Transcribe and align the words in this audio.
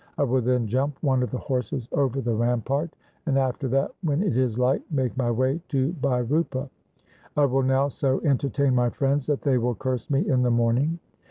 I 0.17 0.23
will 0.23 0.41
then 0.41 0.65
jump 0.65 0.97
one 1.03 1.21
of 1.21 1.29
the 1.29 1.37
horses 1.37 1.87
over 1.91 2.21
the 2.21 2.33
rampart, 2.33 2.95
and 3.27 3.37
after 3.37 3.67
that 3.67 3.91
when 4.01 4.23
it 4.23 4.35
is 4.35 4.57
light 4.57 4.81
make 4.91 5.15
my 5.15 5.29
way 5.29 5.61
to 5.67 5.91
Bhai 5.93 6.21
Rupa. 6.23 6.71
I 7.37 7.45
will 7.45 7.61
now 7.61 7.87
so 7.87 8.19
entertain 8.21 8.73
my 8.73 8.89
friends 8.89 9.27
that 9.27 9.43
they 9.43 9.59
will 9.59 9.75
curse 9.75 10.09
me 10.09 10.27
in 10.27 10.41
the 10.41 10.49
morning.' 10.49 10.97